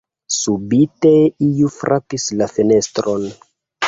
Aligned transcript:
Subite 0.35 1.11
iu 1.47 1.69
frapis 1.75 2.25
la 2.39 2.47
fenestron. 2.55 3.29